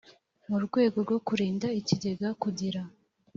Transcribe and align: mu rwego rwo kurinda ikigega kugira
mu 0.49 0.57
rwego 0.65 0.97
rwo 1.05 1.17
kurinda 1.27 1.67
ikigega 1.79 2.27
kugira 2.41 2.81